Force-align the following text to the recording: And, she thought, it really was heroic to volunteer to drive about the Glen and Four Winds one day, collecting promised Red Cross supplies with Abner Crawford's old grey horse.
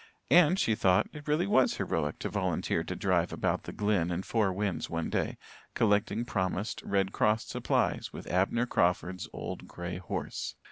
And, 0.31 0.59
she 0.59 0.73
thought, 0.73 1.05
it 1.13 1.27
really 1.27 1.45
was 1.45 1.75
heroic 1.77 2.17
to 2.21 2.29
volunteer 2.29 2.83
to 2.83 2.95
drive 2.95 3.31
about 3.31 3.65
the 3.65 3.71
Glen 3.71 4.09
and 4.09 4.25
Four 4.25 4.51
Winds 4.51 4.89
one 4.89 5.11
day, 5.11 5.37
collecting 5.75 6.25
promised 6.25 6.81
Red 6.81 7.11
Cross 7.11 7.45
supplies 7.45 8.11
with 8.11 8.25
Abner 8.25 8.65
Crawford's 8.65 9.29
old 9.31 9.67
grey 9.67 9.99
horse. 9.99 10.55